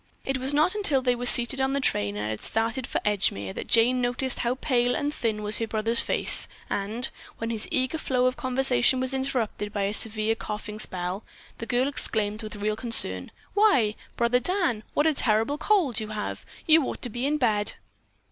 [0.25, 3.53] It was not until they were seated on the train and had started for Edgemere
[3.53, 7.99] that Jane noticed how pale and thin was her brother's face, and, when his eager
[7.99, 11.23] flow of conversation was interrupted by a severe coughing spell,
[11.59, 16.47] the girl exclaimed with real concern, "Why, Brother Dan, what a terrible cold you have!
[16.65, 17.75] You ought to be in bed."